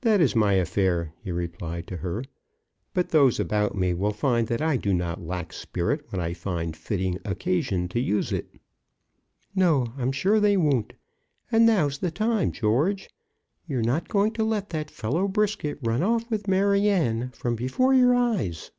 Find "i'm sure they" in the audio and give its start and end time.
9.98-10.56